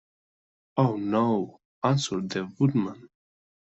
"Oh, 0.77 0.95
no;" 0.97 1.59
answered 1.83 2.29
the 2.31 2.51
Woodman. 2.57 3.07